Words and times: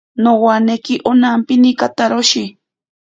Nowaneki 0.23 0.95
onampini 1.11 1.69
kataroshi. 1.79 2.43